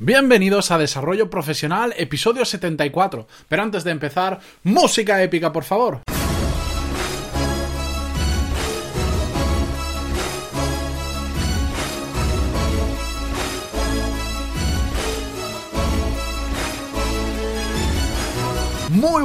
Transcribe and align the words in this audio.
Bienvenidos 0.00 0.70
a 0.70 0.78
Desarrollo 0.78 1.28
Profesional, 1.28 1.92
episodio 1.96 2.44
74. 2.44 3.26
Pero 3.48 3.62
antes 3.64 3.82
de 3.82 3.90
empezar, 3.90 4.38
música 4.62 5.20
épica, 5.24 5.52
por 5.52 5.64
favor. 5.64 6.02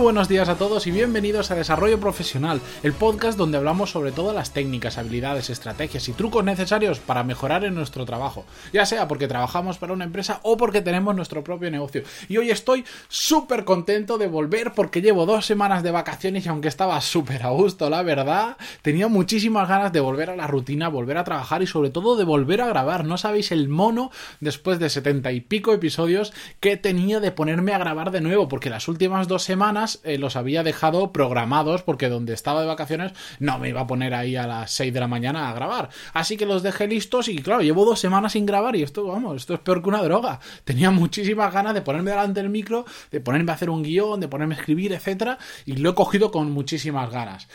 Buenos 0.03 0.27
días 0.27 0.49
a 0.49 0.57
todos 0.57 0.85
y 0.85 0.91
bienvenidos 0.91 1.49
a 1.49 1.55
Desarrollo 1.55 1.97
Profesional, 1.97 2.59
el 2.83 2.91
podcast 2.91 3.37
donde 3.37 3.57
hablamos 3.57 3.91
sobre 3.91 4.11
todas 4.11 4.35
las 4.35 4.51
técnicas, 4.51 4.97
habilidades, 4.97 5.49
estrategias 5.49 6.09
y 6.09 6.11
trucos 6.11 6.43
necesarios 6.43 6.99
para 6.99 7.23
mejorar 7.23 7.63
en 7.63 7.73
nuestro 7.73 8.03
trabajo, 8.03 8.43
ya 8.73 8.85
sea 8.85 9.07
porque 9.07 9.29
trabajamos 9.29 9.77
para 9.77 9.93
una 9.93 10.03
empresa 10.03 10.41
o 10.43 10.57
porque 10.57 10.81
tenemos 10.81 11.15
nuestro 11.15 11.41
propio 11.41 11.71
negocio. 11.71 12.03
Y 12.27 12.35
hoy 12.35 12.51
estoy 12.51 12.83
súper 13.07 13.63
contento 13.63 14.17
de 14.17 14.27
volver 14.27 14.73
porque 14.73 15.01
llevo 15.01 15.25
dos 15.25 15.45
semanas 15.45 15.83
de 15.83 15.91
vacaciones 15.91 16.45
y 16.45 16.49
aunque 16.49 16.67
estaba 16.67 16.99
súper 16.99 17.43
a 17.43 17.51
gusto, 17.51 17.89
la 17.89 18.03
verdad, 18.03 18.57
tenía 18.81 19.07
muchísimas 19.07 19.69
ganas 19.69 19.93
de 19.93 20.01
volver 20.01 20.31
a 20.31 20.35
la 20.35 20.47
rutina, 20.47 20.89
volver 20.89 21.17
a 21.17 21.23
trabajar 21.23 21.63
y 21.63 21.67
sobre 21.67 21.91
todo 21.91 22.17
de 22.17 22.25
volver 22.25 22.59
a 22.59 22.67
grabar. 22.67 23.05
No 23.05 23.17
sabéis 23.17 23.53
el 23.53 23.69
mono 23.69 24.11
después 24.41 24.79
de 24.79 24.89
setenta 24.89 25.31
y 25.31 25.39
pico 25.39 25.71
episodios 25.71 26.33
que 26.59 26.75
tenía 26.75 27.21
de 27.21 27.31
ponerme 27.31 27.73
a 27.73 27.77
grabar 27.77 28.11
de 28.11 28.19
nuevo 28.19 28.49
porque 28.49 28.69
las 28.69 28.89
últimas 28.89 29.29
dos 29.29 29.43
semanas 29.43 29.92
eh, 30.03 30.17
los 30.17 30.35
había 30.35 30.63
dejado 30.63 31.11
programados 31.11 31.83
porque 31.83 32.09
donde 32.09 32.33
estaba 32.33 32.61
de 32.61 32.67
vacaciones 32.67 33.13
no 33.39 33.59
me 33.59 33.69
iba 33.69 33.81
a 33.81 33.87
poner 33.87 34.13
ahí 34.13 34.35
a 34.35 34.47
las 34.47 34.71
6 34.71 34.93
de 34.93 34.99
la 34.99 35.07
mañana 35.07 35.49
a 35.49 35.53
grabar. 35.53 35.89
Así 36.13 36.37
que 36.37 36.45
los 36.45 36.63
dejé 36.63 36.87
listos 36.87 37.27
y 37.27 37.37
claro, 37.37 37.61
llevo 37.61 37.85
dos 37.85 37.99
semanas 37.99 38.33
sin 38.33 38.45
grabar 38.45 38.75
y 38.75 38.83
esto, 38.83 39.05
vamos, 39.05 39.37
esto 39.37 39.53
es 39.53 39.59
peor 39.59 39.81
que 39.81 39.89
una 39.89 40.03
droga. 40.03 40.39
Tenía 40.63 40.91
muchísimas 40.91 41.53
ganas 41.53 41.73
de 41.73 41.81
ponerme 41.81 42.11
delante 42.11 42.41
del 42.41 42.49
micro, 42.49 42.85
de 43.11 43.19
ponerme 43.19 43.51
a 43.51 43.55
hacer 43.55 43.69
un 43.69 43.83
guion, 43.83 44.19
de 44.19 44.27
ponerme 44.27 44.55
a 44.55 44.59
escribir, 44.59 44.93
etcétera, 44.93 45.37
y 45.65 45.77
lo 45.77 45.91
he 45.91 45.95
cogido 45.95 46.31
con 46.31 46.51
muchísimas 46.51 47.11
ganas. 47.11 47.47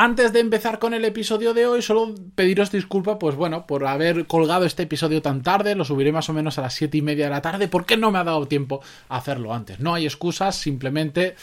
Antes 0.00 0.32
de 0.32 0.38
empezar 0.38 0.78
con 0.78 0.94
el 0.94 1.04
episodio 1.04 1.54
de 1.54 1.66
hoy, 1.66 1.82
solo 1.82 2.14
pediros 2.36 2.70
disculpas, 2.70 3.16
pues 3.18 3.34
bueno, 3.34 3.66
por 3.66 3.84
haber 3.84 4.28
colgado 4.28 4.64
este 4.64 4.84
episodio 4.84 5.22
tan 5.22 5.42
tarde, 5.42 5.74
lo 5.74 5.84
subiré 5.84 6.12
más 6.12 6.28
o 6.28 6.32
menos 6.32 6.56
a 6.56 6.62
las 6.62 6.74
siete 6.74 6.98
y 6.98 7.02
media 7.02 7.24
de 7.24 7.32
la 7.32 7.42
tarde, 7.42 7.66
porque 7.66 7.96
no 7.96 8.12
me 8.12 8.18
ha 8.18 8.24
dado 8.24 8.46
tiempo 8.46 8.80
a 9.08 9.16
hacerlo 9.16 9.52
antes. 9.52 9.80
No 9.80 9.94
hay 9.94 10.04
excusas, 10.04 10.54
simplemente 10.54 11.34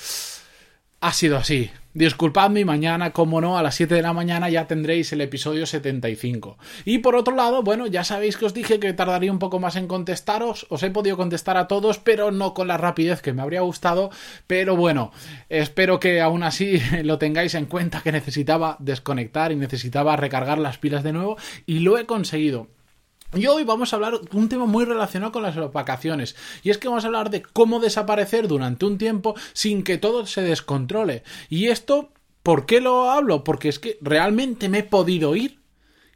ha 1.02 1.14
sido 1.14 1.38
así. 1.38 1.72
Disculpadme 1.96 2.66
mañana, 2.66 3.12
como 3.12 3.40
no, 3.40 3.58
a 3.58 3.64
las 3.64 3.76
7 3.76 3.96
de 3.96 4.02
la 4.02 4.12
mañana 4.12 4.50
ya 4.50 4.68
tendréis 4.68 5.14
el 5.14 5.22
episodio 5.22 5.66
75. 5.66 6.58
Y 6.84 6.98
por 6.98 7.16
otro 7.16 7.34
lado, 7.34 7.64
bueno, 7.64 7.88
ya 7.88 8.04
sabéis 8.04 8.36
que 8.36 8.46
os 8.46 8.54
dije 8.54 8.82
que 8.82 8.92
tardaría 8.92 9.32
un 9.32 9.40
poco 9.40 9.62
más 9.62 9.78
en 9.78 9.88
contestaros, 9.88 10.68
os 10.70 10.84
he 10.84 10.92
podido 10.92 11.16
contestar 11.16 11.56
a 11.56 11.70
todos, 11.70 12.00
pero 12.00 12.32
no 12.32 12.54
con 12.54 12.68
la 12.68 12.76
rapidez 12.76 13.22
que 13.22 13.32
me 13.32 13.42
habría 13.42 13.62
gustado, 13.62 14.10
pero 14.46 14.76
bueno, 14.76 15.14
espero 15.48 16.02
que 16.02 16.20
aún 16.20 16.44
así 16.44 16.82
lo 17.04 17.18
tengáis 17.18 17.56
en 17.56 17.66
cuenta 17.66 18.02
que 18.02 18.12
necesitaba 18.12 18.76
desconectar 18.80 19.54
y 19.54 19.56
necesitaba 19.56 20.18
recargar 20.18 20.58
las 20.58 20.78
pilas 20.78 21.02
de 21.02 21.14
nuevo 21.14 21.38
y 21.66 21.80
lo 21.80 21.98
he 21.98 22.06
conseguido. 22.06 22.68
Y 23.34 23.48
hoy 23.48 23.64
vamos 23.64 23.92
a 23.92 23.98
hablar 23.98 24.20
de 24.20 24.38
un 24.38 24.48
tema 24.48 24.66
muy 24.66 24.86
relacionado 24.86 25.32
con 25.32 25.44
las 25.44 25.56
vacaciones. 25.74 26.36
Y 26.64 26.70
es 26.70 26.78
que 26.78 26.88
vamos 26.88 27.04
a 27.04 27.08
hablar 27.08 27.30
de 27.30 27.42
cómo 27.42 27.80
desaparecer 27.80 28.48
durante 28.48 28.86
un 28.86 28.98
tiempo 28.98 29.36
sin 29.54 29.84
que 29.84 29.98
todo 29.98 30.26
se 30.26 30.42
descontrole. 30.42 31.24
Y 31.50 31.68
esto, 31.68 32.12
¿por 32.44 32.66
qué 32.66 32.80
lo 32.80 33.10
hablo? 33.10 33.44
Porque 33.44 33.68
es 33.68 33.80
que 33.80 33.98
realmente 34.02 34.70
me 34.70 34.80
he 34.80 34.84
podido 34.84 35.36
ir 35.36 35.60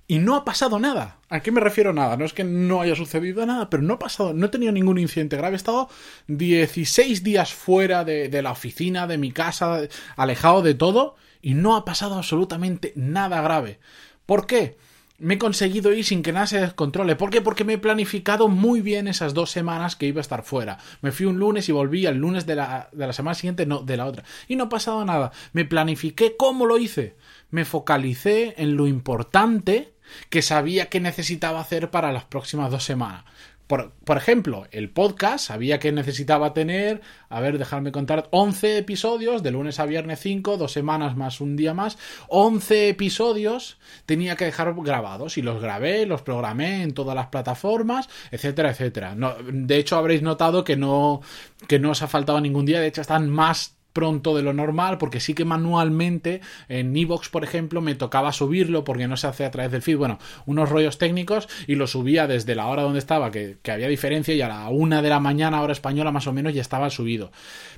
y 0.07 0.19
no 0.19 0.35
ha 0.35 0.45
pasado 0.45 0.79
nada. 0.79 1.19
¿A 1.29 1.41
qué 1.41 1.51
me 1.51 1.61
refiero 1.61 1.93
nada? 1.93 2.15
No 2.15 2.25
es 2.25 2.33
que 2.33 2.43
no 2.43 2.81
haya 2.81 2.95
sucedido 2.95 3.45
nada, 3.45 3.69
pero 3.69 3.83
no 3.83 3.95
ha 3.95 3.99
pasado, 3.99 4.33
no 4.33 4.45
he 4.45 4.49
tenido 4.49 4.71
ningún 4.71 4.97
incidente 4.97 5.37
grave. 5.37 5.55
He 5.55 5.57
estado 5.57 5.89
16 6.27 7.21
días 7.21 7.53
fuera 7.53 8.05
de, 8.05 8.29
de 8.29 8.41
la 8.41 8.51
oficina, 8.51 9.07
de 9.07 9.17
mi 9.17 9.31
casa, 9.31 9.81
alejado 10.15 10.61
de 10.61 10.73
todo, 10.73 11.15
y 11.41 11.53
no 11.53 11.75
ha 11.75 11.85
pasado 11.85 12.15
absolutamente 12.15 12.93
nada 12.95 13.41
grave. 13.41 13.79
¿Por 14.25 14.47
qué? 14.47 14.77
Me 15.19 15.35
he 15.35 15.37
conseguido 15.37 15.93
ir 15.93 16.05
sin 16.05 16.23
que 16.23 16.33
nada 16.33 16.47
se 16.47 16.61
descontrole. 16.61 17.15
¿Por 17.15 17.29
qué? 17.29 17.41
Porque 17.41 17.63
me 17.63 17.73
he 17.73 17.77
planificado 17.77 18.47
muy 18.47 18.81
bien 18.81 19.07
esas 19.07 19.33
dos 19.33 19.51
semanas 19.51 19.95
que 19.95 20.07
iba 20.07 20.19
a 20.19 20.21
estar 20.21 20.43
fuera. 20.43 20.79
Me 21.01 21.11
fui 21.11 21.25
un 21.25 21.39
lunes 21.39 21.67
y 21.69 21.71
volví 21.71 22.05
al 22.05 22.17
lunes 22.17 22.45
de 22.45 22.55
la, 22.55 22.89
de 22.91 23.07
la 23.07 23.13
semana 23.13 23.35
siguiente, 23.35 23.65
no, 23.65 23.81
de 23.81 23.97
la 23.97 24.05
otra. 24.05 24.23
Y 24.47 24.55
no 24.55 24.65
ha 24.65 24.69
pasado 24.69 25.03
nada. 25.05 25.31
Me 25.53 25.65
planifiqué 25.65 26.35
cómo 26.37 26.65
lo 26.65 26.77
hice. 26.77 27.15
Me 27.51 27.65
focalicé 27.65 28.55
en 28.57 28.75
lo 28.75 28.87
importante 28.87 29.93
que 30.29 30.41
sabía 30.41 30.89
que 30.89 30.99
necesitaba 30.99 31.59
hacer 31.59 31.91
para 31.91 32.11
las 32.11 32.23
próximas 32.23 32.71
dos 32.71 32.83
semanas. 32.83 33.23
Por, 33.69 34.17
ejemplo, 34.17 34.65
el 34.71 34.89
podcast 34.89 35.45
sabía 35.45 35.77
que 35.77 35.91
necesitaba 35.91 36.55
tener, 36.55 37.01
a 37.29 37.39
ver, 37.39 37.59
dejadme 37.59 37.91
contar, 37.91 38.27
11 38.31 38.79
episodios, 38.79 39.43
de 39.43 39.51
lunes 39.51 39.79
a 39.79 39.85
viernes 39.85 40.21
5, 40.21 40.57
dos 40.57 40.71
semanas 40.71 41.15
más 41.15 41.39
un 41.39 41.55
día 41.55 41.75
más, 41.75 41.99
11 42.29 42.89
episodios 42.89 43.77
tenía 44.07 44.35
que 44.35 44.45
dejar 44.45 44.73
grabados 44.73 45.37
y 45.37 45.43
los 45.43 45.61
grabé, 45.61 46.07
los 46.07 46.23
programé 46.23 46.81
en 46.81 46.95
todas 46.95 47.15
las 47.15 47.27
plataformas, 47.27 48.09
etcétera, 48.31 48.71
etcétera. 48.71 49.13
No, 49.13 49.35
de 49.39 49.77
hecho, 49.77 49.97
habréis 49.97 50.23
notado 50.23 50.63
que 50.63 50.75
no, 50.75 51.21
que 51.67 51.77
no 51.77 51.91
os 51.91 52.01
ha 52.01 52.07
faltado 52.07 52.41
ningún 52.41 52.65
día, 52.65 52.79
de 52.79 52.87
hecho 52.87 53.01
están 53.01 53.29
más 53.29 53.78
pronto 53.93 54.35
de 54.35 54.43
lo 54.43 54.53
normal, 54.53 54.97
porque 54.97 55.19
sí 55.19 55.33
que 55.33 55.45
manualmente 55.45 56.41
en 56.67 56.95
Evox, 56.95 57.29
por 57.29 57.43
ejemplo, 57.43 57.81
me 57.81 57.95
tocaba 57.95 58.31
subirlo 58.31 58.83
porque 58.83 59.07
no 59.07 59.17
se 59.17 59.27
hace 59.27 59.45
a 59.45 59.51
través 59.51 59.71
del 59.71 59.81
feed. 59.81 59.97
Bueno, 59.97 60.19
unos 60.45 60.69
rollos 60.69 60.97
técnicos 60.97 61.47
y 61.67 61.75
lo 61.75 61.87
subía 61.87 62.27
desde 62.27 62.55
la 62.55 62.67
hora 62.67 62.83
donde 62.83 62.99
estaba, 62.99 63.31
que, 63.31 63.57
había 63.69 63.87
diferencia, 63.87 64.33
y 64.33 64.41
a 64.41 64.47
la 64.47 64.69
una 64.69 65.01
de 65.01 65.09
la 65.09 65.19
mañana, 65.19 65.61
hora 65.61 65.73
española, 65.73 66.11
más 66.11 66.27
o 66.27 66.33
menos, 66.33 66.53
ya 66.53 66.61
estaba 66.61 66.89
subido. 66.89 67.31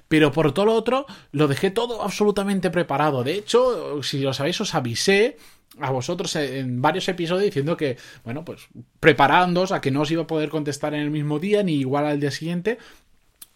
Pero 0.08 0.32
por 0.32 0.54
todo 0.54 0.66
lo 0.66 0.74
otro, 0.74 1.06
lo 1.32 1.48
dejé 1.48 1.72
todo 1.72 2.04
absolutamente 2.04 2.70
preparado. 2.70 3.24
De 3.24 3.34
hecho, 3.34 4.04
si 4.04 4.20
lo 4.20 4.34
sabéis, 4.34 4.60
os 4.62 4.76
avisé 4.76 5.38
a 5.80 5.90
vosotros 5.90 6.36
en 6.36 6.82
varios 6.82 7.08
episodios 7.08 7.46
diciendo 7.46 7.78
que, 7.78 7.98
bueno, 8.26 8.44
pues 8.44 8.68
preparándoos 9.00 9.72
a 9.72 9.80
que 9.80 9.92
no 9.92 10.02
os 10.02 10.12
iba 10.12 10.24
a 10.24 10.28
poder 10.28 10.50
contestar 10.50 10.94
en 10.94 11.00
el 11.02 11.12
mismo 11.12 11.40
día 11.40 11.64
ni 11.64 11.76
igual 11.76 12.06
al 12.06 12.20
día 12.20 12.32
siguiente, 12.32 12.78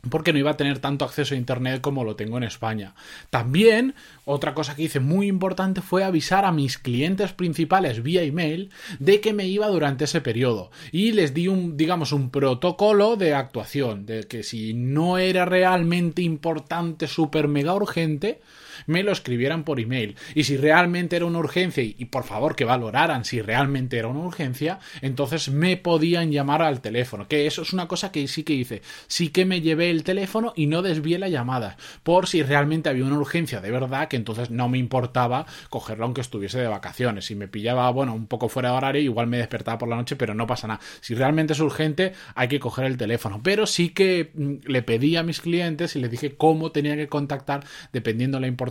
porque 0.10 0.34
no 0.34 0.40
iba 0.40 0.52
a 0.52 0.58
tener 0.58 0.80
tanto 0.80 1.06
acceso 1.06 1.34
a 1.34 1.38
Internet 1.38 1.82
como 1.82 2.04
lo 2.04 2.16
tengo 2.16 2.38
en 2.38 2.44
España. 2.44 2.96
También, 3.30 3.96
otra 4.26 4.54
cosa 4.54 4.76
que 4.76 4.84
hice 4.84 5.00
muy 5.00 5.28
importante 5.28 5.82
fue 5.82 6.04
avisar 6.04 6.46
a 6.46 6.52
mis 6.52 6.78
clientes 6.78 7.34
principales 7.34 8.04
vía 8.04 8.24
email 8.24 8.72
de 9.00 9.22
que 9.22 9.34
me 9.34 9.48
iba 9.48 9.68
durante 9.68 10.06
ese 10.06 10.22
periodo 10.22 10.72
y 10.92 11.12
les 11.12 11.34
di 11.34 11.48
un, 11.48 11.78
digamos, 11.78 12.12
un 12.12 12.30
protocolo 12.30 13.16
de 13.16 13.34
actuación, 13.34 14.06
de 14.06 14.24
que 14.24 14.44
si 14.44 14.74
no 14.74 15.18
era 15.18 15.46
realmente 15.46 16.22
importante, 16.22 17.08
súper 17.08 17.48
mega 17.48 17.74
urgente, 17.74 18.42
me 18.88 19.04
lo 19.04 19.12
escribieran 19.12 19.64
por 19.64 19.80
email. 19.80 20.16
Y 20.34 20.44
si 20.44 20.58
realmente 20.58 21.16
era 21.16 21.26
una 21.26 21.40
urgencia, 21.40 21.84
y, 21.84 22.06
por 22.06 22.24
favor 22.24 22.56
que 22.56 22.66
valoraran 22.66 23.26
si 23.26 23.42
realmente 23.42 23.98
era 23.98 24.08
una 24.08 24.20
urgencia, 24.20 24.80
entonces 25.02 25.50
me 25.50 25.78
podían 25.78 26.32
llamar 26.32 26.62
al 26.62 26.82
teléfono. 26.82 27.28
Que 27.28 27.48
eso 27.48 27.62
es 27.62 27.74
una 27.74 27.88
cosa 27.88 28.12
que 28.12 28.28
sí 28.28 28.44
que 28.44 28.54
hice. 28.54 28.82
Sí 29.08 29.30
que 29.30 29.46
me 29.46 29.62
llevé 29.62 29.90
el 29.90 30.04
teléfono 30.04 30.54
y 30.56 30.68
no 30.68 30.82
desvié 30.82 31.20
la 31.20 31.30
llamada. 31.30 31.78
Por 32.04 32.28
si 32.28 32.44
realmente 32.44 32.90
había 32.90 33.06
una 33.06 33.18
urgencia 33.18 33.62
de 33.62 33.72
verdad, 33.72 34.08
que 34.08 34.16
entonces 34.16 34.52
no 34.52 34.70
me 34.70 34.78
importaba 34.78 35.46
cogerlo 35.70 36.06
aunque 36.06 36.22
estuviese 36.22 36.60
de 36.60 36.68
vacaciones. 36.68 37.26
Si 37.26 37.36
me 37.36 37.48
pillaba, 37.48 37.90
bueno, 37.92 38.14
un 38.14 38.28
poco 38.28 38.50
fuera 38.50 38.72
de 38.72 38.78
horario, 38.78 39.02
igual 39.02 39.28
me 39.28 39.38
despertaba 39.38 39.78
por 39.78 39.90
la 39.90 39.96
noche, 39.96 40.16
pero 40.16 40.34
no 40.34 40.48
pasa 40.48 40.68
nada. 40.68 40.80
Si 41.02 41.16
realmente 41.16 41.54
es 41.54 41.60
urgente, 41.60 42.14
hay 42.36 42.48
que 42.48 42.60
coger 42.60 42.86
el 42.86 42.98
teléfono. 42.98 43.42
Pero 43.44 43.66
sí 43.66 43.90
que 43.90 44.32
mm, 44.34 44.68
le 44.68 44.82
pedí 44.82 45.16
a 45.16 45.24
mis 45.24 45.42
clientes 45.42 45.96
y 45.96 46.00
les 46.00 46.12
dije 46.12 46.36
cómo 46.36 46.72
tenía 46.72 46.96
que 46.96 47.08
contactar 47.08 47.64
dependiendo 47.92 48.38
de 48.38 48.42
la 48.42 48.48
importancia 48.48 48.65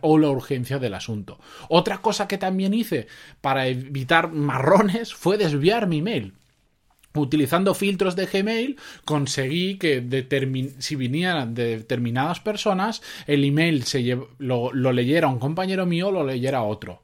o 0.00 0.18
la 0.18 0.28
urgencia 0.28 0.78
del 0.78 0.94
asunto. 0.94 1.38
Otra 1.68 1.98
cosa 1.98 2.28
que 2.28 2.38
también 2.38 2.74
hice 2.74 3.06
para 3.40 3.66
evitar 3.66 4.30
marrones 4.32 5.14
fue 5.14 5.38
desviar 5.38 5.86
mi 5.86 5.98
email. 5.98 6.34
Utilizando 7.12 7.74
filtros 7.74 8.14
de 8.14 8.26
Gmail 8.26 8.76
conseguí 9.04 9.78
que 9.78 10.00
si 10.78 10.94
vinieran 10.94 11.54
de 11.54 11.78
determinadas 11.78 12.38
personas 12.38 13.02
el 13.26 13.42
email 13.42 13.82
se 13.82 14.16
lo, 14.38 14.72
lo 14.72 14.92
leyera 14.92 15.26
un 15.26 15.40
compañero 15.40 15.86
mío 15.86 16.08
o 16.08 16.12
lo 16.12 16.24
leyera 16.24 16.62
otro. 16.62 17.02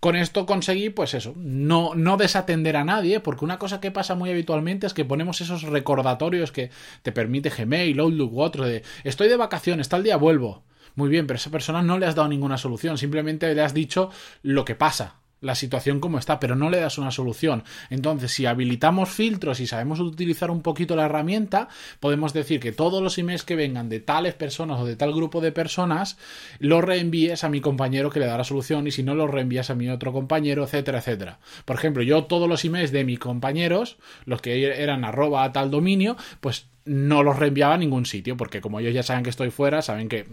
Con 0.00 0.16
esto 0.16 0.44
conseguí, 0.44 0.90
pues 0.90 1.14
eso, 1.14 1.32
no, 1.36 1.94
no 1.94 2.18
desatender 2.18 2.76
a 2.76 2.84
nadie, 2.84 3.20
porque 3.20 3.44
una 3.44 3.58
cosa 3.58 3.80
que 3.80 3.90
pasa 3.90 4.14
muy 4.14 4.28
habitualmente 4.28 4.86
es 4.86 4.92
que 4.92 5.06
ponemos 5.06 5.40
esos 5.40 5.62
recordatorios 5.62 6.52
que 6.52 6.70
te 7.02 7.10
permite 7.10 7.48
Gmail, 7.48 7.98
Outlook 8.00 8.32
u 8.34 8.42
otro 8.42 8.66
de 8.66 8.82
estoy 9.04 9.28
de 9.28 9.36
vacaciones, 9.36 9.88
tal 9.88 10.02
día 10.02 10.16
vuelvo. 10.16 10.62
Muy 10.94 11.08
bien, 11.08 11.26
pero 11.26 11.36
a 11.36 11.40
esa 11.40 11.50
persona 11.50 11.82
no 11.82 11.98
le 11.98 12.06
has 12.06 12.14
dado 12.14 12.28
ninguna 12.28 12.58
solución, 12.58 12.98
simplemente 12.98 13.52
le 13.52 13.62
has 13.62 13.74
dicho 13.74 14.10
lo 14.42 14.64
que 14.64 14.76
pasa, 14.76 15.16
la 15.44 15.54
situación 15.54 16.00
como 16.00 16.18
está, 16.18 16.40
pero 16.40 16.56
no 16.56 16.70
le 16.70 16.80
das 16.80 16.98
una 16.98 17.10
solución. 17.10 17.64
Entonces, 17.90 18.32
si 18.32 18.46
habilitamos 18.46 19.10
filtros 19.10 19.60
y 19.60 19.66
sabemos 19.66 20.00
utilizar 20.00 20.50
un 20.50 20.62
poquito 20.62 20.96
la 20.96 21.04
herramienta, 21.04 21.68
podemos 22.00 22.32
decir 22.32 22.60
que 22.60 22.72
todos 22.72 23.02
los 23.02 23.18
emails 23.18 23.44
que 23.44 23.56
vengan 23.56 23.88
de 23.88 24.00
tales 24.00 24.34
personas 24.34 24.80
o 24.80 24.86
de 24.86 24.96
tal 24.96 25.12
grupo 25.12 25.40
de 25.40 25.52
personas, 25.52 26.16
los 26.58 26.82
reenvíes 26.82 27.44
a 27.44 27.50
mi 27.50 27.60
compañero 27.60 28.10
que 28.10 28.20
le 28.20 28.26
da 28.26 28.38
la 28.38 28.44
solución 28.44 28.86
y 28.86 28.90
si 28.90 29.02
no, 29.02 29.14
los 29.14 29.30
reenvías 29.30 29.70
a 29.70 29.74
mi 29.74 29.90
otro 29.90 30.12
compañero, 30.12 30.64
etcétera, 30.64 30.98
etcétera. 30.98 31.40
Por 31.64 31.76
ejemplo, 31.76 32.02
yo 32.02 32.24
todos 32.24 32.48
los 32.48 32.64
emails 32.64 32.92
de 32.92 33.04
mis 33.04 33.18
compañeros, 33.18 33.98
los 34.24 34.40
que 34.40 34.82
eran 34.82 35.04
arroba 35.04 35.44
a 35.44 35.52
tal 35.52 35.70
dominio, 35.70 36.16
pues 36.40 36.68
no 36.84 37.22
los 37.22 37.38
reenviaba 37.38 37.74
a 37.74 37.78
ningún 37.78 38.06
sitio, 38.06 38.36
porque 38.36 38.60
como 38.60 38.80
ellos 38.80 38.94
ya 38.94 39.02
saben 39.02 39.24
que 39.24 39.30
estoy 39.30 39.50
fuera, 39.50 39.82
saben 39.82 40.08
que 40.08 40.26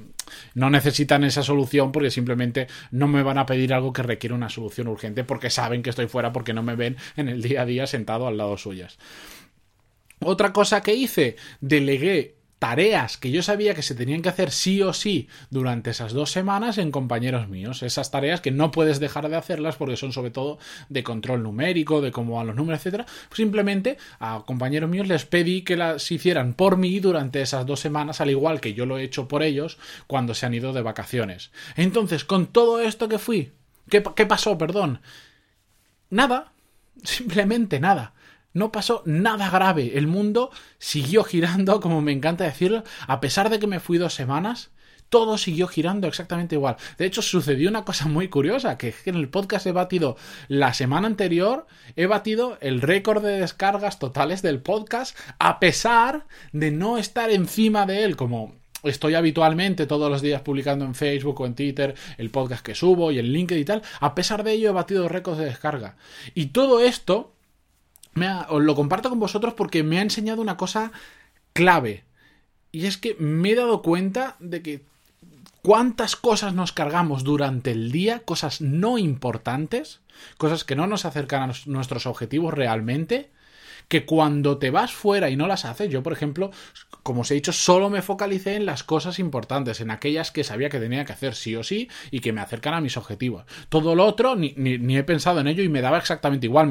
no 0.53 0.69
necesitan 0.69 1.23
esa 1.23 1.43
solución 1.43 1.91
porque 1.91 2.11
simplemente 2.11 2.67
no 2.91 3.07
me 3.07 3.23
van 3.23 3.37
a 3.37 3.45
pedir 3.45 3.73
algo 3.73 3.93
que 3.93 4.03
requiere 4.03 4.35
una 4.35 4.49
solución 4.49 4.87
urgente 4.87 5.23
porque 5.23 5.49
saben 5.49 5.83
que 5.83 5.89
estoy 5.89 6.07
fuera 6.07 6.33
porque 6.33 6.53
no 6.53 6.63
me 6.63 6.75
ven 6.75 6.97
en 7.15 7.29
el 7.29 7.41
día 7.41 7.61
a 7.61 7.65
día 7.65 7.87
sentado 7.87 8.27
al 8.27 8.37
lado 8.37 8.57
suyas. 8.57 8.97
Otra 10.19 10.53
cosa 10.53 10.81
que 10.81 10.93
hice, 10.93 11.35
delegué 11.61 12.35
tareas 12.61 13.17
que 13.17 13.31
yo 13.31 13.41
sabía 13.41 13.73
que 13.73 13.81
se 13.81 13.95
tenían 13.95 14.21
que 14.21 14.29
hacer 14.29 14.51
sí 14.51 14.83
o 14.83 14.93
sí 14.93 15.27
durante 15.49 15.89
esas 15.89 16.13
dos 16.13 16.29
semanas 16.31 16.77
en 16.77 16.91
compañeros 16.91 17.49
míos. 17.49 17.81
Esas 17.81 18.11
tareas 18.11 18.39
que 18.39 18.51
no 18.51 18.69
puedes 18.69 18.99
dejar 18.99 19.27
de 19.29 19.35
hacerlas 19.35 19.77
porque 19.77 19.97
son 19.97 20.13
sobre 20.13 20.29
todo 20.29 20.59
de 20.87 21.03
control 21.03 21.41
numérico, 21.41 22.01
de 22.01 22.11
cómo 22.11 22.35
van 22.35 22.45
los 22.45 22.55
números, 22.55 22.79
etcétera. 22.79 23.07
simplemente 23.33 23.97
a 24.19 24.43
compañeros 24.45 24.91
míos 24.91 25.07
les 25.07 25.25
pedí 25.25 25.63
que 25.63 25.75
las 25.75 26.11
hicieran 26.11 26.53
por 26.53 26.77
mí 26.77 26.99
durante 26.99 27.41
esas 27.41 27.65
dos 27.65 27.79
semanas, 27.79 28.21
al 28.21 28.29
igual 28.29 28.61
que 28.61 28.75
yo 28.75 28.85
lo 28.85 28.99
he 28.99 29.03
hecho 29.03 29.27
por 29.27 29.41
ellos 29.41 29.79
cuando 30.05 30.35
se 30.35 30.45
han 30.45 30.53
ido 30.53 30.71
de 30.71 30.83
vacaciones. 30.83 31.49
Entonces, 31.75 32.25
con 32.25 32.45
todo 32.45 32.79
esto 32.79 33.09
que 33.09 33.17
fui, 33.17 33.53
¿qué, 33.89 34.03
qué 34.15 34.27
pasó? 34.27 34.59
Perdón. 34.59 35.01
Nada. 36.11 36.53
Simplemente 37.03 37.79
nada 37.79 38.13
no 38.53 38.71
pasó 38.71 39.01
nada 39.05 39.49
grave. 39.49 39.97
El 39.97 40.07
mundo 40.07 40.51
siguió 40.77 41.23
girando, 41.23 41.79
como 41.79 42.01
me 42.01 42.11
encanta 42.11 42.43
decirlo, 42.43 42.83
a 43.07 43.19
pesar 43.19 43.49
de 43.49 43.59
que 43.59 43.67
me 43.67 43.79
fui 43.79 43.97
dos 43.97 44.13
semanas. 44.13 44.71
Todo 45.09 45.37
siguió 45.37 45.67
girando 45.67 46.07
exactamente 46.07 46.55
igual. 46.55 46.77
De 46.97 47.05
hecho, 47.05 47.21
sucedió 47.21 47.69
una 47.69 47.83
cosa 47.83 48.07
muy 48.07 48.29
curiosa, 48.29 48.77
que 48.77 48.95
en 49.05 49.15
el 49.15 49.27
podcast 49.27 49.65
he 49.65 49.73
batido 49.73 50.15
la 50.47 50.73
semana 50.73 51.07
anterior, 51.07 51.67
he 51.97 52.05
batido 52.05 52.57
el 52.61 52.81
récord 52.81 53.21
de 53.21 53.41
descargas 53.41 53.99
totales 53.99 54.41
del 54.41 54.61
podcast, 54.61 55.17
a 55.37 55.59
pesar 55.59 56.27
de 56.53 56.71
no 56.71 56.97
estar 56.97 57.29
encima 57.29 57.85
de 57.85 58.05
él, 58.05 58.15
como 58.15 58.55
estoy 58.83 59.15
habitualmente 59.15 59.85
todos 59.85 60.09
los 60.09 60.21
días 60.21 60.41
publicando 60.43 60.85
en 60.85 60.95
Facebook 60.95 61.41
o 61.41 61.45
en 61.45 61.55
Twitter 61.55 61.93
el 62.17 62.29
podcast 62.29 62.65
que 62.65 62.73
subo 62.73 63.11
y 63.11 63.19
el 63.19 63.33
LinkedIn 63.33 63.61
y 63.61 63.65
tal. 63.65 63.81
A 63.99 64.15
pesar 64.15 64.45
de 64.45 64.53
ello, 64.53 64.69
he 64.69 64.73
batido 64.73 65.09
récords 65.09 65.39
de 65.39 65.45
descarga. 65.45 65.97
Y 66.33 66.47
todo 66.47 66.79
esto 66.79 67.33
os 68.49 68.63
lo 68.63 68.75
comparto 68.75 69.09
con 69.09 69.19
vosotros 69.19 69.53
porque 69.53 69.83
me 69.83 69.99
ha 69.99 70.01
enseñado 70.01 70.41
una 70.41 70.57
cosa 70.57 70.91
clave. 71.53 72.03
Y 72.71 72.85
es 72.85 72.97
que 72.97 73.15
me 73.19 73.51
he 73.51 73.55
dado 73.55 73.81
cuenta 73.81 74.35
de 74.39 74.61
que 74.61 74.85
cuántas 75.61 76.15
cosas 76.15 76.53
nos 76.53 76.71
cargamos 76.71 77.23
durante 77.23 77.71
el 77.71 77.91
día, 77.91 78.19
cosas 78.19 78.61
no 78.61 78.97
importantes, 78.97 80.01
cosas 80.37 80.63
que 80.63 80.75
no 80.75 80.87
nos 80.87 81.05
acercan 81.05 81.49
a 81.49 81.53
nuestros 81.65 82.05
objetivos 82.05 82.53
realmente, 82.53 83.29
que 83.87 84.05
cuando 84.05 84.57
te 84.57 84.71
vas 84.71 84.93
fuera 84.93 85.29
y 85.29 85.35
no 85.35 85.47
las 85.47 85.65
haces, 85.65 85.89
yo 85.89 86.03
por 86.03 86.13
ejemplo, 86.13 86.51
como 87.03 87.21
os 87.21 87.31
he 87.31 87.35
dicho, 87.35 87.51
solo 87.51 87.89
me 87.89 88.01
focalicé 88.01 88.55
en 88.55 88.65
las 88.65 88.83
cosas 88.83 89.19
importantes, 89.19 89.81
en 89.81 89.91
aquellas 89.91 90.31
que 90.31 90.43
sabía 90.43 90.69
que 90.69 90.79
tenía 90.79 91.05
que 91.05 91.13
hacer 91.13 91.35
sí 91.35 91.55
o 91.55 91.63
sí 91.63 91.89
y 92.11 92.19
que 92.19 92.33
me 92.33 92.41
acercan 92.41 92.73
a 92.73 92.81
mis 92.81 92.97
objetivos. 92.97 93.45
Todo 93.69 93.95
lo 93.95 94.05
otro 94.05 94.35
ni, 94.35 94.53
he 94.97 95.03
pensado 95.03 95.39
en 95.39 95.47
ello 95.47 95.63
y 95.63 95.69
me 95.69 95.81
daba 95.81 95.97
exactamente 95.97 96.47
igual. 96.47 96.69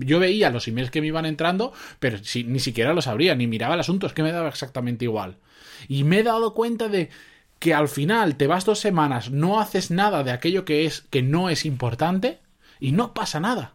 yo 0.00 0.18
veía 0.20 0.50
los 0.50 0.68
emails 0.68 0.90
que 0.90 1.00
me 1.00 1.08
iban 1.08 1.26
entrando, 1.26 1.72
pero 1.98 2.18
ni 2.46 2.60
siquiera 2.60 2.94
los 2.94 3.06
abría, 3.06 3.34
ni 3.34 3.46
miraba 3.46 3.74
el 3.74 3.80
asunto, 3.80 4.06
es 4.06 4.12
que 4.12 4.22
me 4.22 4.32
daba 4.32 4.48
exactamente 4.48 5.04
igual. 5.04 5.36
Y 5.88 6.04
me 6.04 6.20
he 6.20 6.22
dado 6.22 6.54
cuenta 6.54 6.88
de 6.88 7.10
que 7.58 7.74
al 7.74 7.88
final 7.88 8.36
te 8.36 8.46
vas 8.46 8.64
dos 8.64 8.80
semanas, 8.80 9.30
no 9.30 9.60
haces 9.60 9.90
nada 9.90 10.24
de 10.24 10.32
aquello 10.32 10.64
que 10.64 10.86
es 10.86 11.02
que 11.10 11.22
no 11.22 11.50
es 11.50 11.66
importante 11.66 12.40
y 12.80 12.92
no 12.92 13.12
pasa 13.12 13.38
nada. 13.38 13.74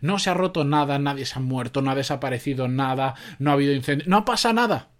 No 0.00 0.18
se 0.18 0.30
ha 0.30 0.34
roto 0.34 0.64
nada, 0.64 0.98
nadie 0.98 1.26
se 1.26 1.38
ha 1.38 1.42
muerto, 1.42 1.82
no 1.82 1.90
ha 1.90 1.94
desaparecido 1.94 2.68
nada, 2.68 3.14
no 3.38 3.50
ha 3.50 3.54
habido 3.54 3.72
incendio, 3.72 4.06
no 4.08 4.24
pasa 4.24 4.52
nada. 4.52 4.90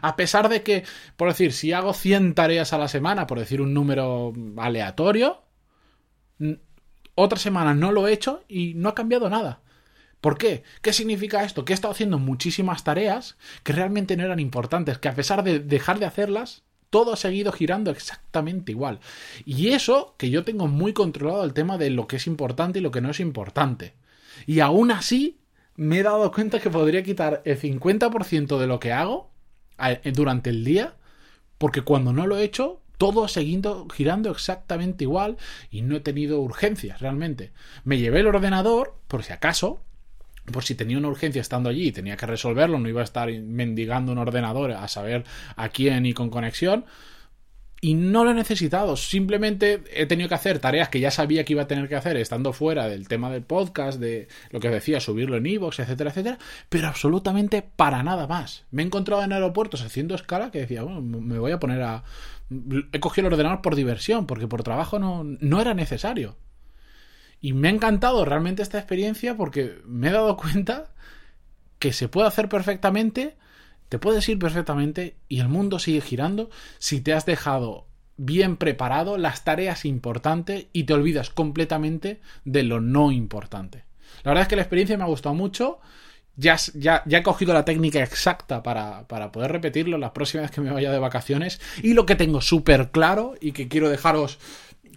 A 0.00 0.16
pesar 0.16 0.48
de 0.48 0.62
que, 0.62 0.84
por 1.16 1.28
decir, 1.28 1.52
si 1.52 1.72
hago 1.72 1.92
100 1.92 2.34
tareas 2.34 2.72
a 2.72 2.78
la 2.78 2.88
semana, 2.88 3.26
por 3.26 3.38
decir 3.38 3.60
un 3.60 3.74
número 3.74 4.32
aleatorio, 4.56 5.42
otra 7.14 7.38
semana 7.38 7.74
no 7.74 7.92
lo 7.92 8.08
he 8.08 8.12
hecho 8.12 8.44
y 8.48 8.74
no 8.74 8.88
ha 8.88 8.94
cambiado 8.94 9.28
nada. 9.28 9.60
¿Por 10.20 10.38
qué? 10.38 10.62
¿Qué 10.82 10.92
significa 10.92 11.44
esto? 11.44 11.64
Que 11.64 11.72
he 11.72 11.74
estado 11.74 11.92
haciendo 11.92 12.18
muchísimas 12.18 12.84
tareas 12.84 13.36
que 13.64 13.72
realmente 13.72 14.16
no 14.16 14.24
eran 14.24 14.38
importantes, 14.38 14.98
que 14.98 15.08
a 15.08 15.14
pesar 15.14 15.42
de 15.42 15.58
dejar 15.58 15.98
de 15.98 16.06
hacerlas, 16.06 16.62
todo 16.90 17.12
ha 17.12 17.16
seguido 17.16 17.52
girando 17.52 17.90
exactamente 17.90 18.70
igual. 18.70 19.00
Y 19.44 19.70
eso 19.70 20.14
que 20.18 20.30
yo 20.30 20.44
tengo 20.44 20.68
muy 20.68 20.92
controlado 20.92 21.42
el 21.42 21.54
tema 21.54 21.76
de 21.76 21.90
lo 21.90 22.06
que 22.06 22.16
es 22.16 22.26
importante 22.26 22.78
y 22.78 22.82
lo 22.82 22.92
que 22.92 23.00
no 23.00 23.10
es 23.10 23.18
importante. 23.18 23.94
Y 24.46 24.60
aún 24.60 24.90
así 24.90 25.40
me 25.76 25.98
he 25.98 26.02
dado 26.02 26.30
cuenta 26.32 26.60
que 26.60 26.70
podría 26.70 27.02
quitar 27.02 27.42
el 27.44 27.58
50% 27.58 28.58
de 28.58 28.66
lo 28.66 28.80
que 28.80 28.92
hago 28.92 29.30
durante 30.12 30.50
el 30.50 30.64
día, 30.64 30.94
porque 31.58 31.82
cuando 31.82 32.12
no 32.12 32.26
lo 32.26 32.36
he 32.38 32.44
hecho, 32.44 32.80
todo 32.98 33.26
seguido 33.26 33.88
girando 33.88 34.30
exactamente 34.30 35.04
igual 35.04 35.36
y 35.70 35.82
no 35.82 35.96
he 35.96 36.00
tenido 36.00 36.40
urgencias 36.40 37.00
realmente. 37.00 37.52
Me 37.84 37.98
llevé 37.98 38.20
el 38.20 38.28
ordenador, 38.28 38.94
por 39.08 39.24
si 39.24 39.32
acaso, 39.32 39.82
por 40.52 40.64
si 40.64 40.74
tenía 40.74 40.98
una 40.98 41.08
urgencia 41.08 41.40
estando 41.40 41.68
allí 41.68 41.88
y 41.88 41.92
tenía 41.92 42.16
que 42.16 42.26
resolverlo, 42.26 42.78
no 42.78 42.88
iba 42.88 43.00
a 43.00 43.04
estar 43.04 43.32
mendigando 43.32 44.12
un 44.12 44.18
ordenador 44.18 44.72
a 44.72 44.86
saber 44.88 45.24
a 45.56 45.68
quién 45.70 46.06
y 46.06 46.12
con 46.12 46.30
conexión 46.30 46.84
y 47.84 47.94
no 47.94 48.24
lo 48.24 48.30
he 48.30 48.34
necesitado. 48.34 48.96
Simplemente 48.96 49.82
he 49.92 50.06
tenido 50.06 50.28
que 50.28 50.36
hacer 50.36 50.60
tareas 50.60 50.88
que 50.88 51.00
ya 51.00 51.10
sabía 51.10 51.44
que 51.44 51.54
iba 51.54 51.62
a 51.62 51.66
tener 51.66 51.88
que 51.88 51.96
hacer 51.96 52.16
estando 52.16 52.52
fuera 52.52 52.86
del 52.86 53.08
tema 53.08 53.28
del 53.28 53.42
podcast, 53.42 53.98
de 53.98 54.28
lo 54.50 54.60
que 54.60 54.70
decía, 54.70 55.00
subirlo 55.00 55.36
en 55.36 55.46
iVoox, 55.46 55.80
etcétera, 55.80 56.10
etcétera, 56.10 56.38
pero 56.68 56.86
absolutamente 56.86 57.60
para 57.60 58.04
nada 58.04 58.28
más. 58.28 58.66
Me 58.70 58.82
he 58.82 58.86
encontrado 58.86 59.24
en 59.24 59.32
aeropuertos 59.32 59.82
haciendo 59.82 60.14
escala 60.14 60.52
que 60.52 60.60
decía, 60.60 60.84
bueno, 60.84 61.02
me 61.02 61.40
voy 61.40 61.50
a 61.50 61.58
poner 61.58 61.82
a. 61.82 62.04
He 62.92 63.00
cogido 63.00 63.26
el 63.26 63.34
ordenador 63.34 63.62
por 63.62 63.74
diversión, 63.74 64.28
porque 64.28 64.46
por 64.46 64.62
trabajo 64.62 65.00
no, 65.00 65.24
no 65.24 65.60
era 65.60 65.74
necesario. 65.74 66.36
Y 67.40 67.52
me 67.52 67.66
ha 67.66 67.72
encantado 67.72 68.24
realmente 68.24 68.62
esta 68.62 68.78
experiencia 68.78 69.36
porque 69.36 69.80
me 69.84 70.08
he 70.08 70.12
dado 70.12 70.36
cuenta 70.36 70.92
que 71.80 71.92
se 71.92 72.06
puede 72.06 72.28
hacer 72.28 72.48
perfectamente 72.48 73.34
te 73.92 73.98
puedes 73.98 74.26
ir 74.30 74.38
perfectamente 74.38 75.16
y 75.28 75.40
el 75.40 75.50
mundo 75.50 75.78
sigue 75.78 76.00
girando 76.00 76.48
si 76.78 77.02
te 77.02 77.12
has 77.12 77.26
dejado 77.26 77.88
bien 78.16 78.56
preparado 78.56 79.18
las 79.18 79.44
tareas 79.44 79.84
importantes 79.84 80.64
y 80.72 80.84
te 80.84 80.94
olvidas 80.94 81.28
completamente 81.28 82.22
de 82.46 82.62
lo 82.62 82.80
no 82.80 83.12
importante. 83.12 83.84
La 84.22 84.30
verdad 84.30 84.44
es 84.44 84.48
que 84.48 84.56
la 84.56 84.62
experiencia 84.62 84.96
me 84.96 85.04
ha 85.04 85.08
gustado 85.08 85.34
mucho. 85.34 85.78
Ya, 86.36 86.56
ya, 86.72 87.02
ya 87.04 87.18
he 87.18 87.22
cogido 87.22 87.52
la 87.52 87.66
técnica 87.66 88.02
exacta 88.02 88.62
para, 88.62 89.06
para, 89.08 89.30
poder 89.30 89.52
repetirlo 89.52 89.98
las 89.98 90.12
próximas 90.12 90.50
que 90.50 90.62
me 90.62 90.72
vaya 90.72 90.90
de 90.90 90.98
vacaciones. 90.98 91.60
Y 91.82 91.92
lo 91.92 92.06
que 92.06 92.16
tengo 92.16 92.40
súper 92.40 92.92
claro 92.92 93.34
y 93.42 93.52
que 93.52 93.68
quiero 93.68 93.90
dejaros 93.90 94.38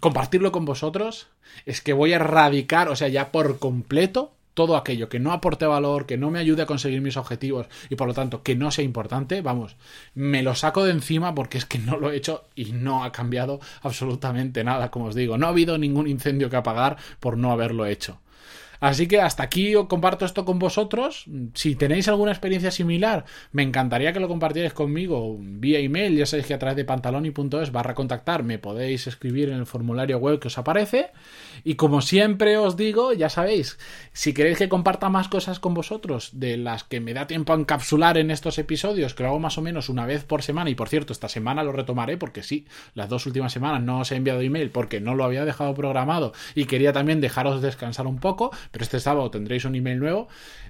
compartirlo 0.00 0.52
con 0.52 0.64
vosotros 0.64 1.28
es 1.66 1.82
que 1.82 1.92
voy 1.92 2.14
a 2.14 2.16
erradicar, 2.16 2.88
o 2.88 2.96
sea, 2.96 3.08
ya 3.08 3.30
por 3.30 3.58
completo, 3.58 4.35
todo 4.56 4.74
aquello 4.74 5.10
que 5.10 5.20
no 5.20 5.32
aporte 5.32 5.66
valor, 5.66 6.06
que 6.06 6.16
no 6.16 6.30
me 6.30 6.38
ayude 6.38 6.62
a 6.62 6.66
conseguir 6.66 7.02
mis 7.02 7.18
objetivos 7.18 7.66
y 7.90 7.94
por 7.94 8.08
lo 8.08 8.14
tanto 8.14 8.42
que 8.42 8.56
no 8.56 8.70
sea 8.70 8.86
importante, 8.86 9.42
vamos, 9.42 9.76
me 10.14 10.42
lo 10.42 10.54
saco 10.54 10.82
de 10.82 10.92
encima 10.92 11.34
porque 11.34 11.58
es 11.58 11.66
que 11.66 11.78
no 11.78 11.98
lo 11.98 12.10
he 12.10 12.16
hecho 12.16 12.46
y 12.54 12.72
no 12.72 13.04
ha 13.04 13.12
cambiado 13.12 13.60
absolutamente 13.82 14.64
nada, 14.64 14.90
como 14.90 15.04
os 15.04 15.14
digo. 15.14 15.36
No 15.36 15.46
ha 15.46 15.50
habido 15.50 15.76
ningún 15.76 16.08
incendio 16.08 16.48
que 16.48 16.56
apagar 16.56 16.96
por 17.20 17.36
no 17.36 17.52
haberlo 17.52 17.84
hecho. 17.84 18.18
Así 18.80 19.06
que 19.06 19.20
hasta 19.20 19.42
aquí 19.42 19.74
os 19.74 19.86
comparto 19.86 20.24
esto 20.24 20.44
con 20.44 20.58
vosotros. 20.58 21.24
Si 21.54 21.76
tenéis 21.76 22.08
alguna 22.08 22.32
experiencia 22.32 22.70
similar, 22.70 23.24
me 23.52 23.62
encantaría 23.62 24.12
que 24.12 24.20
lo 24.20 24.28
compartierais 24.28 24.72
conmigo 24.72 25.36
vía 25.40 25.78
email. 25.78 26.16
Ya 26.16 26.26
sabéis 26.26 26.46
que 26.46 26.54
a 26.54 26.58
través 26.58 26.76
de 26.76 26.84
pantaloni.es 26.84 27.72
barra 27.72 27.94
contactar 27.94 28.42
me 28.42 28.58
podéis 28.58 29.06
escribir 29.06 29.48
en 29.48 29.56
el 29.56 29.66
formulario 29.66 30.18
web 30.18 30.38
que 30.38 30.48
os 30.48 30.58
aparece. 30.58 31.10
Y 31.64 31.74
como 31.74 32.00
siempre 32.00 32.56
os 32.56 32.76
digo, 32.76 33.12
ya 33.12 33.28
sabéis, 33.28 33.78
si 34.12 34.32
queréis 34.34 34.58
que 34.58 34.68
comparta 34.68 35.08
más 35.08 35.28
cosas 35.28 35.58
con 35.58 35.74
vosotros, 35.74 36.30
de 36.32 36.56
las 36.56 36.84
que 36.84 37.00
me 37.00 37.14
da 37.14 37.26
tiempo 37.26 37.52
a 37.52 37.56
encapsular 37.56 38.18
en 38.18 38.30
estos 38.30 38.58
episodios, 38.58 39.14
que 39.14 39.22
lo 39.22 39.30
hago 39.30 39.40
más 39.40 39.58
o 39.58 39.62
menos 39.62 39.88
una 39.88 40.06
vez 40.06 40.24
por 40.24 40.42
semana, 40.42 40.70
y 40.70 40.74
por 40.74 40.88
cierto, 40.88 41.12
esta 41.12 41.28
semana 41.28 41.64
lo 41.64 41.72
retomaré 41.72 42.16
porque 42.16 42.42
sí, 42.42 42.66
las 42.94 43.08
dos 43.08 43.26
últimas 43.26 43.52
semanas 43.52 43.82
no 43.82 44.00
os 44.00 44.12
he 44.12 44.16
enviado 44.16 44.40
email 44.40 44.70
porque 44.70 45.00
no 45.00 45.14
lo 45.14 45.24
había 45.24 45.44
dejado 45.44 45.74
programado 45.74 46.32
y 46.54 46.66
quería 46.66 46.92
también 46.92 47.20
dejaros 47.20 47.62
descansar 47.62 48.06
un 48.06 48.18
poco, 48.18 48.50
pero 48.70 48.82
este 48.82 49.00
sábado 49.00 49.30
tendréis 49.30 49.64
un 49.64 49.74
email 49.74 49.98
nuevo. 49.98 50.28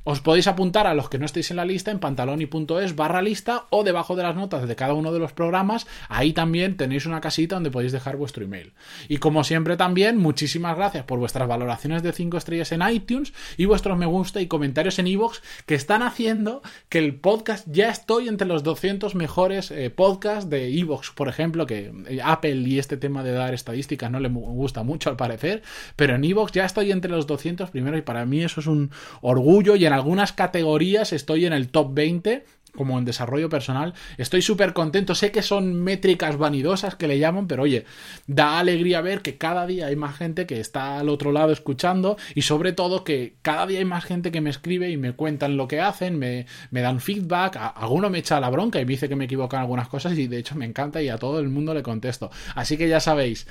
Os 0.08 0.20
podéis 0.20 0.46
apuntar 0.46 0.86
a 0.86 0.94
los 0.94 1.08
que 1.08 1.18
no 1.18 1.26
estéis 1.26 1.50
en 1.50 1.56
la 1.56 1.64
lista 1.64 1.90
en 1.90 1.98
pantaloni.es 1.98 2.94
barra 2.94 3.22
lista 3.22 3.66
o 3.70 3.82
debajo 3.82 4.14
de 4.14 4.22
las 4.22 4.36
notas 4.36 4.68
de 4.68 4.76
cada 4.76 4.94
uno 4.94 5.12
de 5.12 5.18
los 5.18 5.32
programas. 5.32 5.88
Ahí 6.08 6.32
también 6.32 6.76
tenéis 6.76 7.06
una 7.06 7.20
casita 7.20 7.56
donde 7.56 7.72
podéis 7.72 7.90
dejar 7.90 8.16
vuestro 8.16 8.44
email. 8.44 8.72
Y 9.08 9.16
como 9.16 9.42
siempre 9.42 9.76
también, 9.76 10.16
muchísimas 10.18 10.76
gracias 10.76 11.04
por 11.04 11.18
vuestras 11.18 11.48
valoraciones 11.48 12.04
de 12.04 12.12
5 12.12 12.36
estrellas 12.36 12.70
en 12.70 12.88
iTunes 12.88 13.32
y 13.56 13.64
vuestros 13.64 13.98
me 13.98 14.06
gusta 14.06 14.40
y 14.40 14.46
comentarios 14.46 14.98
en 15.00 15.08
iVoox 15.08 15.40
que 15.66 15.74
están 15.74 16.02
haciendo 16.02 16.62
que 16.88 16.98
el 16.98 17.16
podcast 17.16 17.66
ya 17.68 17.90
estoy 17.90 18.28
entre 18.28 18.46
los 18.46 18.62
200 18.62 19.14
mejores 19.16 19.70
eh, 19.72 19.90
podcasts 19.90 20.48
de 20.48 20.70
iVoox, 20.70 21.10
por 21.14 21.28
ejemplo, 21.28 21.66
que 21.66 21.92
eh, 22.08 22.20
Apple 22.22 22.54
y 22.54 22.78
este 22.78 22.96
tema 22.96 23.24
de 23.24 23.32
dar 23.32 23.54
estadísticas 23.54 24.10
no 24.10 24.20
le 24.20 24.28
gusta 24.28 24.82
mucho 24.82 25.10
al 25.10 25.16
parecer, 25.16 25.62
pero 25.96 26.14
en 26.14 26.24
iVoox 26.24 26.52
ya 26.52 26.64
estoy 26.64 26.92
entre 26.92 27.10
los 27.10 27.26
200 27.26 27.70
y 27.94 28.02
para 28.02 28.26
mí 28.26 28.42
eso 28.42 28.60
es 28.60 28.66
un 28.66 28.90
orgullo 29.20 29.76
y 29.76 29.86
en 29.86 29.92
algunas 29.92 30.32
categorías 30.32 31.12
estoy 31.12 31.46
en 31.46 31.52
el 31.52 31.68
top 31.68 31.94
20 31.94 32.44
como 32.76 32.98
en 32.98 33.04
desarrollo 33.04 33.48
personal. 33.48 33.94
Estoy 34.18 34.42
súper 34.42 34.72
contento. 34.72 35.14
Sé 35.16 35.32
que 35.32 35.42
son 35.42 35.74
métricas 35.74 36.36
vanidosas 36.36 36.94
que 36.94 37.08
le 37.08 37.18
llaman, 37.18 37.48
pero 37.48 37.64
oye, 37.64 37.84
da 38.26 38.60
alegría 38.60 39.00
ver 39.00 39.22
que 39.22 39.36
cada 39.36 39.66
día 39.66 39.86
hay 39.86 39.96
más 39.96 40.16
gente 40.16 40.46
que 40.46 40.60
está 40.60 41.00
al 41.00 41.08
otro 41.08 41.32
lado 41.32 41.50
escuchando 41.50 42.16
y 42.34 42.42
sobre 42.42 42.72
todo 42.72 43.02
que 43.02 43.34
cada 43.42 43.66
día 43.66 43.78
hay 43.78 43.84
más 43.84 44.04
gente 44.04 44.30
que 44.30 44.40
me 44.40 44.50
escribe 44.50 44.90
y 44.90 44.96
me 44.96 45.12
cuentan 45.12 45.56
lo 45.56 45.66
que 45.66 45.80
hacen, 45.80 46.18
me, 46.18 46.46
me 46.70 46.82
dan 46.82 47.00
feedback. 47.00 47.56
A, 47.56 47.68
alguno 47.68 48.10
me 48.10 48.18
echa 48.18 48.38
la 48.38 48.50
bronca 48.50 48.80
y 48.80 48.84
me 48.84 48.92
dice 48.92 49.08
que 49.08 49.16
me 49.16 49.24
equivocan 49.24 49.60
algunas 49.60 49.88
cosas 49.88 50.16
y 50.16 50.28
de 50.28 50.38
hecho 50.38 50.54
me 50.54 50.66
encanta 50.66 51.02
y 51.02 51.08
a 51.08 51.18
todo 51.18 51.40
el 51.40 51.48
mundo 51.48 51.74
le 51.74 51.82
contesto. 51.82 52.30
Así 52.54 52.76
que 52.76 52.88
ya 52.88 53.00
sabéis. 53.00 53.46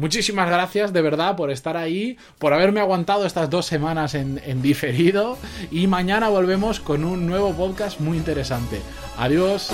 Muchísimas 0.00 0.48
gracias 0.48 0.94
de 0.94 1.02
verdad 1.02 1.36
por 1.36 1.50
estar 1.50 1.76
ahí, 1.76 2.16
por 2.38 2.54
haberme 2.54 2.80
aguantado 2.80 3.26
estas 3.26 3.50
dos 3.50 3.66
semanas 3.66 4.14
en, 4.14 4.40
en 4.46 4.62
diferido 4.62 5.36
y 5.70 5.88
mañana 5.88 6.30
volvemos 6.30 6.80
con 6.80 7.04
un 7.04 7.26
nuevo 7.26 7.52
podcast 7.52 8.00
muy 8.00 8.16
interesante. 8.16 8.80
Adiós. 9.18 9.70